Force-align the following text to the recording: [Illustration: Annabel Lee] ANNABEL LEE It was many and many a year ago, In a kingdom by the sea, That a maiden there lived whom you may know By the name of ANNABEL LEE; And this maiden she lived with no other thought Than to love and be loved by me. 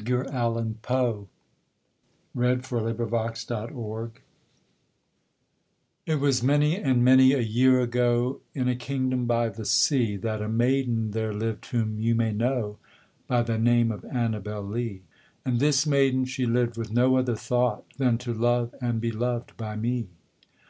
[Illustration: 0.00 0.34
Annabel 0.34 1.28
Lee] 2.34 2.48
ANNABEL 2.48 3.68
LEE 3.68 4.10
It 6.06 6.14
was 6.18 6.42
many 6.42 6.76
and 6.78 7.04
many 7.04 7.32
a 7.34 7.40
year 7.40 7.82
ago, 7.82 8.40
In 8.54 8.66
a 8.66 8.74
kingdom 8.76 9.26
by 9.26 9.50
the 9.50 9.66
sea, 9.66 10.16
That 10.16 10.40
a 10.40 10.48
maiden 10.48 11.10
there 11.10 11.34
lived 11.34 11.66
whom 11.66 11.98
you 12.00 12.14
may 12.14 12.32
know 12.32 12.78
By 13.28 13.42
the 13.42 13.58
name 13.58 13.92
of 13.92 14.06
ANNABEL 14.06 14.62
LEE; 14.62 15.02
And 15.44 15.60
this 15.60 15.86
maiden 15.86 16.24
she 16.24 16.46
lived 16.46 16.78
with 16.78 16.90
no 16.90 17.16
other 17.18 17.36
thought 17.36 17.84
Than 17.98 18.16
to 18.24 18.32
love 18.32 18.74
and 18.80 19.02
be 19.02 19.12
loved 19.12 19.54
by 19.58 19.76
me. 19.76 20.08